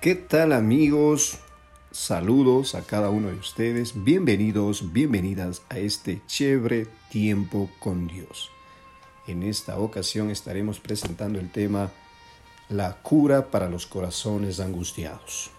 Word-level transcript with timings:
¿Qué 0.00 0.14
tal 0.14 0.54
amigos? 0.54 1.40
Saludos 1.90 2.74
a 2.74 2.86
cada 2.86 3.10
uno 3.10 3.28
de 3.28 3.34
ustedes. 3.34 4.02
Bienvenidos, 4.02 4.94
bienvenidas 4.94 5.60
a 5.68 5.76
este 5.76 6.22
chévere 6.26 6.86
tiempo 7.10 7.68
con 7.80 8.06
Dios. 8.06 8.50
En 9.26 9.42
esta 9.42 9.78
ocasión 9.78 10.30
estaremos 10.30 10.80
presentando 10.80 11.38
el 11.38 11.52
tema 11.52 11.92
La 12.70 12.94
cura 13.02 13.50
para 13.50 13.68
los 13.68 13.84
corazones 13.84 14.58
angustiados. 14.58 15.50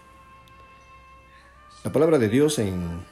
La 1.84 1.92
palabra 1.92 2.18
de 2.18 2.28
Dios 2.28 2.58
en 2.58 3.04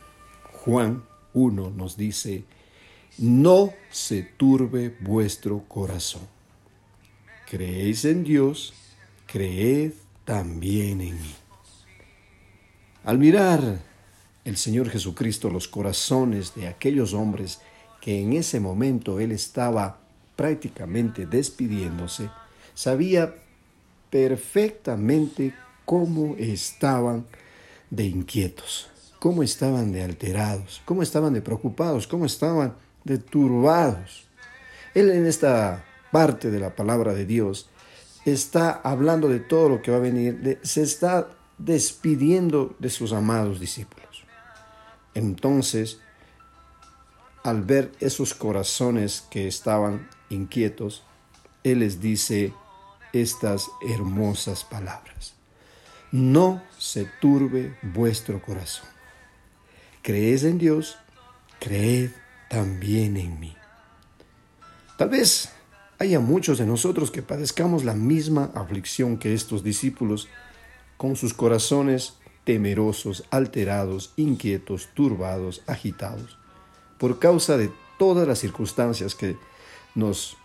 Juan 0.65 1.05
1 1.35 1.71
nos 1.71 1.97
dice, 1.97 2.43
no 3.19 3.73
se 3.93 4.25
turbe 4.25 4.97
vuestro 4.99 5.63
corazón. 5.69 6.27
Creéis 7.49 8.05
en 8.05 8.25
Dios, 8.25 8.75
creed 9.27 9.93
también 10.31 11.01
en 11.01 11.21
mí. 11.21 11.35
Al 13.03 13.19
mirar 13.19 13.81
el 14.45 14.57
Señor 14.57 14.89
Jesucristo 14.89 15.51
los 15.51 15.67
corazones 15.67 16.55
de 16.55 16.69
aquellos 16.69 17.15
hombres 17.15 17.59
que 18.01 18.21
en 18.21 18.35
ese 18.35 18.61
momento 18.61 19.19
Él 19.19 19.33
estaba 19.33 19.99
prácticamente 20.37 21.27
despidiéndose, 21.27 22.31
sabía 22.75 23.35
perfectamente 24.09 25.53
cómo 25.85 26.37
estaban 26.39 27.27
de 27.91 28.05
inquietos, 28.05 28.89
cómo 29.19 29.43
estaban 29.43 29.91
de 29.91 30.05
alterados, 30.05 30.81
cómo 30.85 31.03
estaban 31.03 31.33
de 31.33 31.43
preocupados, 31.43 32.07
cómo 32.07 32.25
estaban 32.25 32.77
de 33.03 33.19
turbados. 33.19 34.29
Él 34.95 35.11
en 35.11 35.27
esta 35.27 35.85
parte 36.13 36.53
de 36.53 36.61
la 36.61 36.77
palabra 36.77 37.15
de 37.15 37.27
Dios 37.27 37.69
está 38.25 38.81
hablando 38.85 39.29
de 39.29 39.41
todo 39.41 39.69
lo 39.69 39.83
que 39.83 39.91
va 39.91 39.99
a 39.99 40.01
venir, 40.01 40.59
se 40.63 40.83
está 40.83 41.29
despidiendo 41.59 42.75
de 42.79 42.91
sus 42.91 43.13
amados 43.13 43.61
discípulos. 43.61 44.25
Entonces, 45.15 46.01
al 47.43 47.63
ver 47.63 47.93
esos 48.01 48.35
corazones 48.35 49.27
que 49.31 49.49
estaban 49.49 50.09
inquietos, 50.29 51.03
Él 51.65 51.81
les 51.81 52.01
dice 52.01 52.53
estas 53.13 53.69
hermosas 53.89 54.65
palabras. 54.65 55.35
No 56.13 56.63
se 56.79 57.07
turbe 57.21 57.77
vuestro 57.83 58.43
corazón. 58.43 58.89
Creed 60.03 60.45
en 60.45 60.59
Dios, 60.59 60.97
creed 61.59 62.11
también 62.49 63.17
en 63.17 63.39
mí. 63.39 63.57
Tal 64.97 65.09
vez 65.09 65.51
haya 66.01 66.19
muchos 66.19 66.57
de 66.57 66.65
nosotros 66.65 67.11
que 67.11 67.23
padezcamos 67.23 67.85
la 67.85 67.93
misma 67.93 68.51
aflicción 68.55 69.19
que 69.19 69.35
estos 69.35 69.63
discípulos, 69.63 70.29
con 70.97 71.15
sus 71.15 71.35
corazones 71.35 72.15
temerosos, 72.45 73.25
alterados, 73.31 74.13
inquietos, 74.17 74.89
turbados, 74.95 75.63
agitados, 75.67 76.39
por 76.99 77.19
causa 77.19 77.59
de 77.59 77.71
todas 77.99 78.27
las 78.27 78.39
circunstancias 78.39 79.15
que 79.15 79.37
nos 79.95 80.39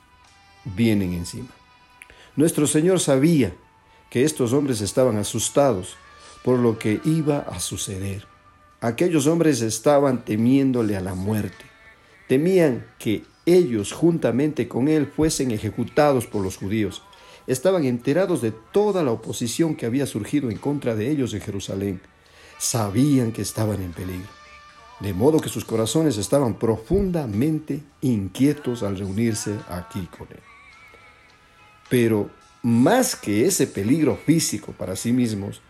vienen 0.65 1.13
encima. 1.13 1.49
Nuestro 2.35 2.67
Señor 2.67 2.99
sabía 2.99 3.55
que 4.09 4.25
estos 4.25 4.51
hombres 4.51 4.81
estaban 4.81 5.17
asustados 5.17 5.95
por 6.43 6.59
lo 6.59 6.77
que 6.77 6.99
iba 7.05 7.39
a 7.39 7.61
suceder. 7.61 8.27
Aquellos 8.81 9.25
hombres 9.25 9.61
estaban 9.61 10.25
temiéndole 10.25 10.97
a 10.97 11.01
la 11.01 11.15
muerte, 11.15 11.65
temían 12.27 12.85
que 12.99 13.23
ellos 13.45 13.91
juntamente 13.91 14.67
con 14.67 14.87
él 14.87 15.07
fuesen 15.07 15.51
ejecutados 15.51 16.25
por 16.25 16.41
los 16.41 16.57
judíos. 16.57 17.03
Estaban 17.47 17.85
enterados 17.85 18.41
de 18.41 18.51
toda 18.51 19.03
la 19.03 19.11
oposición 19.11 19.75
que 19.75 19.85
había 19.85 20.07
surgido 20.07 20.49
en 20.49 20.57
contra 20.57 20.95
de 20.95 21.09
ellos 21.11 21.33
en 21.33 21.41
Jerusalén. 21.41 22.01
Sabían 22.57 23.31
que 23.31 23.43
estaban 23.43 23.81
en 23.81 23.93
peligro. 23.93 24.29
De 24.99 25.13
modo 25.13 25.39
que 25.39 25.49
sus 25.49 25.65
corazones 25.65 26.17
estaban 26.17 26.57
profundamente 26.57 27.83
inquietos 28.01 28.81
al 28.81 28.97
reunirse 28.97 29.55
aquí 29.67 30.07
con 30.17 30.27
él. 30.31 30.39
Pero 31.89 32.29
más 32.63 33.15
que 33.15 33.45
ese 33.45 33.67
peligro 33.67 34.15
físico 34.15 34.71
para 34.71 34.95
sí 34.95 35.11
mismos, 35.11 35.61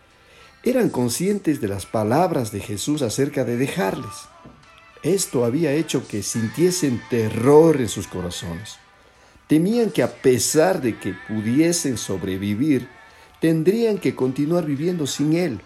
eran 0.62 0.88
conscientes 0.88 1.60
de 1.60 1.68
las 1.68 1.84
palabras 1.84 2.52
de 2.52 2.60
Jesús 2.60 3.02
acerca 3.02 3.44
de 3.44 3.56
dejarles. 3.56 4.28
Esto 5.06 5.44
había 5.44 5.70
hecho 5.70 6.08
que 6.08 6.20
sintiesen 6.20 7.00
terror 7.08 7.80
en 7.80 7.88
sus 7.88 8.08
corazones. 8.08 8.78
Temían 9.46 9.92
que 9.92 10.02
a 10.02 10.12
pesar 10.12 10.80
de 10.80 10.98
que 10.98 11.14
pudiesen 11.28 11.96
sobrevivir, 11.96 12.88
tendrían 13.40 13.98
que 13.98 14.16
continuar 14.16 14.66
viviendo 14.66 15.06
sin 15.06 15.34
Él. 15.34 15.60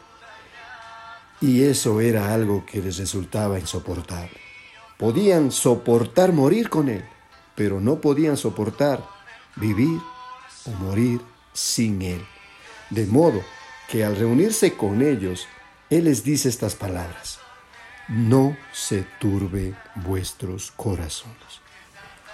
Y 1.40 1.62
eso 1.62 2.02
era 2.02 2.34
algo 2.34 2.66
que 2.66 2.82
les 2.82 2.98
resultaba 2.98 3.58
insoportable. 3.58 4.36
Podían 4.98 5.50
soportar 5.52 6.34
morir 6.34 6.68
con 6.68 6.90
Él, 6.90 7.02
pero 7.54 7.80
no 7.80 7.98
podían 7.98 8.36
soportar 8.36 9.02
vivir 9.56 9.98
o 10.66 10.70
morir 10.72 11.22
sin 11.54 12.02
Él. 12.02 12.20
De 12.90 13.06
modo 13.06 13.40
que 13.88 14.04
al 14.04 14.16
reunirse 14.16 14.74
con 14.74 15.00
ellos, 15.00 15.46
Él 15.88 16.04
les 16.04 16.24
dice 16.24 16.50
estas 16.50 16.74
palabras 16.74 17.39
no 18.10 18.56
se 18.72 19.06
turbe 19.20 19.74
vuestros 19.94 20.72
corazones. 20.72 21.60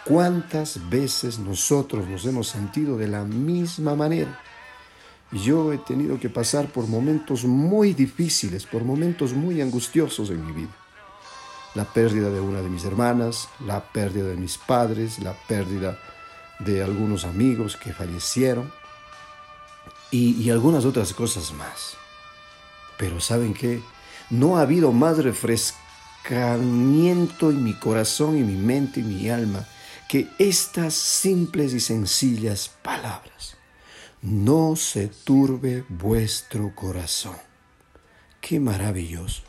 ¿Cuántas 0.05 0.89
veces 0.89 1.39
nosotros 1.39 2.07
nos 2.09 2.25
hemos 2.25 2.49
sentido 2.49 2.97
de 2.97 3.09
la 3.09 3.25
misma 3.25 3.95
manera? 3.95 4.41
Yo 5.33 5.73
he 5.73 5.79
tenido 5.79 6.21
que 6.21 6.31
pasar 6.31 6.69
por 6.69 6.87
momentos 6.87 7.45
muy 7.45 7.93
difíciles, 7.93 8.65
por 8.65 8.85
momentos 8.85 9.33
muy 9.33 9.61
angustiosos 9.61 10.31
en 10.31 10.47
mi 10.47 10.53
vida. 10.53 10.75
La 11.75 11.85
pérdida 11.85 12.31
de 12.31 12.41
una 12.41 12.63
de 12.63 12.71
mis 12.71 12.85
hermanas, 12.85 13.49
la 13.67 13.83
pérdida 13.93 14.29
de 14.29 14.37
mis 14.37 14.57
padres, 14.57 15.19
la 15.19 15.35
pérdida 15.35 15.99
de 16.61 16.83
algunos 16.83 17.25
amigos 17.25 17.77
que 17.77 17.93
fallecieron 17.93 18.73
y, 20.11 20.49
algunas 20.51 20.85
otras 20.85 21.13
cosas 21.13 21.53
más. 21.53 21.97
Pero 22.97 23.21
¿saben 23.21 23.53
qué? 23.53 23.83
No 24.31 24.57
ha 24.57 24.63
habido 24.63 24.91
más 24.93 25.19
refrescamiento 25.19 27.51
en 27.51 27.63
mi 27.63 27.75
corazón 27.75 28.37
y 28.37 28.43
mi 28.43 28.57
mente 28.57 28.99
y 29.01 29.05
mi 29.05 29.31
alma 29.31 29.65
que 30.09 30.29
estas 30.39 30.95
simples 30.95 31.75
y 31.75 31.81
sencillas 31.81 32.71
palabras. 32.83 33.57
No 34.23 34.75
se 34.77 35.09
turbe 35.09 35.85
vuestro 35.89 36.75
corazón. 36.75 37.37
Qué 38.41 38.59
maravilloso. 38.59 39.43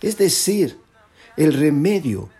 Es 0.00 0.16
decir, 0.18 0.78
el 1.36 1.52
remedio 1.52 2.30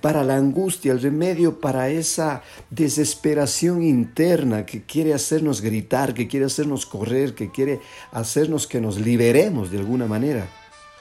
para 0.00 0.24
la 0.24 0.36
angustia, 0.36 0.92
el 0.92 1.02
remedio 1.02 1.60
para 1.60 1.90
esa 1.90 2.42
desesperación 2.70 3.82
interna 3.82 4.64
que 4.64 4.84
quiere 4.84 5.12
hacernos 5.12 5.60
gritar, 5.60 6.14
que 6.14 6.28
quiere 6.28 6.46
hacernos 6.46 6.86
correr, 6.86 7.34
que 7.34 7.50
quiere 7.50 7.80
hacernos 8.12 8.66
que 8.66 8.80
nos 8.80 8.98
liberemos 8.98 9.70
de 9.70 9.76
alguna 9.78 10.06
manera 10.06 10.48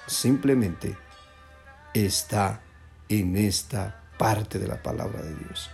simplemente 0.07 0.97
está 1.93 2.61
en 3.09 3.35
esta 3.35 4.03
parte 4.17 4.59
de 4.59 4.67
la 4.67 4.81
palabra 4.81 5.21
de 5.21 5.35
Dios. 5.35 5.69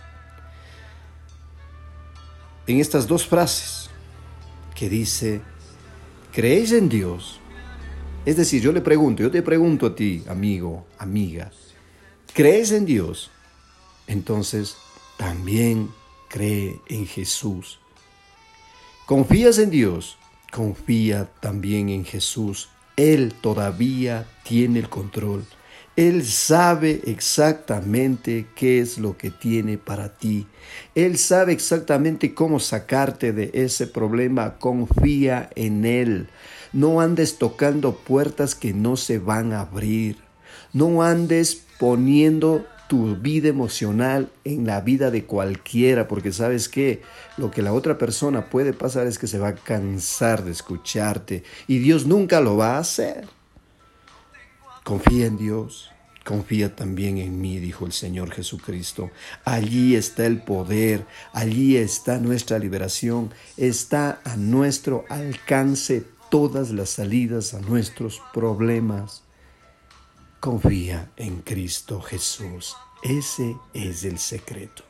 En 2.66 2.80
estas 2.80 3.06
dos 3.06 3.26
frases 3.26 3.90
que 4.74 4.88
dice, 4.88 5.40
¿creéis 6.32 6.72
en 6.72 6.88
Dios? 6.88 7.40
Es 8.24 8.36
decir, 8.36 8.60
yo 8.60 8.72
le 8.72 8.80
pregunto, 8.80 9.22
yo 9.22 9.30
te 9.30 9.42
pregunto 9.42 9.86
a 9.86 9.94
ti, 9.94 10.24
amigo, 10.28 10.86
amiga, 10.98 11.50
¿crees 12.34 12.72
en 12.72 12.84
Dios? 12.84 13.30
Entonces, 14.06 14.76
también 15.16 15.90
cree 16.28 16.80
en 16.88 17.06
Jesús. 17.06 17.80
¿Confías 19.06 19.58
en 19.58 19.70
Dios? 19.70 20.18
Confía 20.52 21.24
también 21.40 21.88
en 21.88 22.04
Jesús 22.04 22.68
él 22.98 23.32
todavía 23.40 24.26
tiene 24.42 24.80
el 24.80 24.88
control. 24.88 25.44
Él 25.94 26.24
sabe 26.24 27.00
exactamente 27.06 28.46
qué 28.56 28.80
es 28.80 28.98
lo 28.98 29.16
que 29.16 29.30
tiene 29.30 29.78
para 29.78 30.16
ti. 30.16 30.46
Él 30.96 31.16
sabe 31.16 31.52
exactamente 31.52 32.34
cómo 32.34 32.58
sacarte 32.58 33.32
de 33.32 33.50
ese 33.54 33.86
problema. 33.86 34.58
Confía 34.58 35.48
en 35.54 35.84
Él. 35.84 36.28
No 36.72 37.00
andes 37.00 37.38
tocando 37.38 37.96
puertas 37.96 38.56
que 38.56 38.72
no 38.72 38.96
se 38.96 39.18
van 39.18 39.52
a 39.52 39.60
abrir. 39.60 40.16
No 40.72 41.02
andes 41.02 41.62
poniendo 41.78 42.66
tu 42.88 43.16
vida 43.16 43.48
emocional 43.48 44.30
en 44.44 44.66
la 44.66 44.80
vida 44.80 45.10
de 45.10 45.24
cualquiera, 45.24 46.08
porque 46.08 46.32
sabes 46.32 46.68
que 46.68 47.02
lo 47.36 47.50
que 47.50 47.62
la 47.62 47.72
otra 47.72 47.98
persona 47.98 48.48
puede 48.48 48.72
pasar 48.72 49.06
es 49.06 49.18
que 49.18 49.26
se 49.26 49.38
va 49.38 49.48
a 49.48 49.54
cansar 49.54 50.44
de 50.44 50.50
escucharte 50.50 51.44
y 51.66 51.78
Dios 51.78 52.06
nunca 52.06 52.40
lo 52.40 52.56
va 52.56 52.76
a 52.76 52.80
hacer. 52.80 53.28
Confía 54.84 55.26
en 55.26 55.36
Dios, 55.36 55.90
confía 56.24 56.74
también 56.74 57.18
en 57.18 57.40
mí, 57.40 57.58
dijo 57.58 57.84
el 57.84 57.92
Señor 57.92 58.30
Jesucristo. 58.30 59.10
Allí 59.44 59.94
está 59.94 60.24
el 60.24 60.42
poder, 60.42 61.06
allí 61.32 61.76
está 61.76 62.18
nuestra 62.18 62.58
liberación, 62.58 63.30
está 63.58 64.20
a 64.24 64.36
nuestro 64.36 65.04
alcance 65.10 66.04
todas 66.30 66.70
las 66.70 66.90
salidas 66.90 67.54
a 67.54 67.60
nuestros 67.60 68.22
problemas. 68.32 69.27
Confía 70.40 71.10
en 71.16 71.40
Cristo 71.40 72.00
Jesús. 72.00 72.76
Ese 73.02 73.56
es 73.74 74.04
el 74.04 74.20
secreto. 74.20 74.84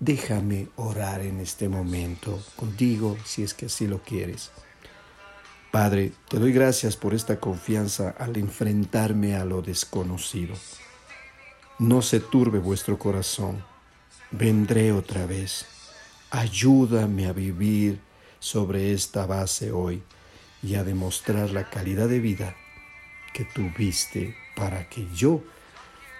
Déjame 0.00 0.70
orar 0.74 1.20
en 1.20 1.38
este 1.38 1.68
momento 1.68 2.42
contigo 2.56 3.16
si 3.24 3.44
es 3.44 3.54
que 3.54 3.66
así 3.66 3.86
lo 3.86 4.02
quieres. 4.02 4.50
Padre, 5.70 6.10
te 6.28 6.40
doy 6.40 6.52
gracias 6.52 6.96
por 6.96 7.14
esta 7.14 7.38
confianza 7.38 8.10
al 8.18 8.36
enfrentarme 8.36 9.36
a 9.36 9.44
lo 9.44 9.62
desconocido. 9.62 10.56
No 11.78 12.02
se 12.02 12.18
turbe 12.18 12.58
vuestro 12.58 12.98
corazón. 12.98 13.64
Vendré 14.32 14.90
otra 14.90 15.26
vez. 15.26 15.66
Ayúdame 16.30 17.26
a 17.26 17.32
vivir 17.32 18.00
sobre 18.40 18.92
esta 18.92 19.26
base 19.26 19.70
hoy 19.70 20.02
y 20.60 20.74
a 20.74 20.82
demostrar 20.82 21.50
la 21.50 21.70
calidad 21.70 22.08
de 22.08 22.18
vida 22.18 22.56
que 23.32 23.44
tuviste 23.44 24.34
para 24.56 24.88
que 24.88 25.06
yo 25.14 25.44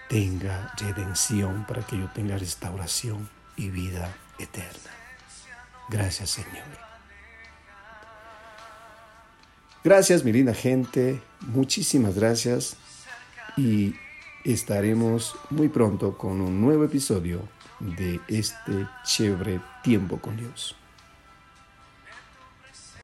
tenga 0.08 0.72
redención, 0.76 1.64
para 1.66 1.82
que 1.82 1.98
yo 1.98 2.08
tenga 2.14 2.38
restauración 2.38 3.28
y 3.56 3.70
vida 3.70 4.14
eterna. 4.38 4.90
Gracias 5.88 6.30
Señor. 6.30 6.86
Gracias, 9.82 10.24
mi 10.24 10.32
linda 10.32 10.52
gente. 10.52 11.20
Muchísimas 11.40 12.16
gracias. 12.16 12.76
Y 13.56 13.94
estaremos 14.44 15.36
muy 15.50 15.68
pronto 15.68 16.18
con 16.18 16.40
un 16.40 16.60
nuevo 16.60 16.84
episodio 16.84 17.40
de 17.78 18.20
este 18.26 18.86
chévere 19.04 19.60
tiempo 19.82 20.18
con 20.20 20.36
Dios. 20.36 20.76